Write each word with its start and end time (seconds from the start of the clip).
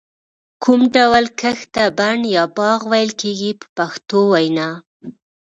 کوم 0.63 0.81
ډول 0.95 1.25
کښت 1.39 1.67
ته 1.75 1.83
بڼ 1.97 2.15
یا 2.35 2.43
باغ 2.57 2.79
ویل 2.91 3.11
کېږي 3.21 3.51
په 3.61 3.65
پښتو 3.77 4.19
وینا. 4.31 4.69